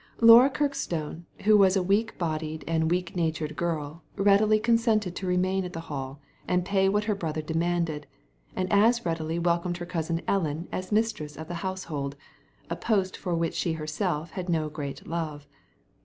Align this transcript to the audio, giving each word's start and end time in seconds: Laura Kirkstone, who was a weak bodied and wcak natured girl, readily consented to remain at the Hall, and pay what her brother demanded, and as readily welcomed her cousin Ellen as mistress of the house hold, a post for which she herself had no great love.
Laura 0.19 0.49
Kirkstone, 0.49 1.27
who 1.43 1.55
was 1.55 1.75
a 1.77 1.83
weak 1.83 2.17
bodied 2.17 2.63
and 2.67 2.89
wcak 2.89 3.15
natured 3.15 3.55
girl, 3.55 4.01
readily 4.15 4.59
consented 4.59 5.15
to 5.15 5.27
remain 5.27 5.63
at 5.63 5.73
the 5.73 5.79
Hall, 5.93 6.19
and 6.47 6.65
pay 6.65 6.89
what 6.89 7.03
her 7.03 7.13
brother 7.13 7.43
demanded, 7.43 8.07
and 8.55 8.67
as 8.73 9.05
readily 9.05 9.37
welcomed 9.37 9.77
her 9.77 9.85
cousin 9.85 10.23
Ellen 10.27 10.67
as 10.71 10.91
mistress 10.91 11.37
of 11.37 11.47
the 11.47 11.53
house 11.61 11.83
hold, 11.83 12.15
a 12.67 12.75
post 12.75 13.15
for 13.15 13.35
which 13.35 13.53
she 13.53 13.73
herself 13.73 14.31
had 14.31 14.49
no 14.49 14.69
great 14.69 15.05
love. 15.05 15.45